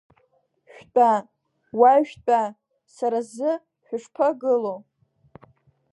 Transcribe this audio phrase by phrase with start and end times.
[0.73, 1.11] Шәтәа,
[1.79, 2.41] уа шәтәа,
[2.95, 3.51] сара сзы
[3.85, 4.75] шәышԥагыло.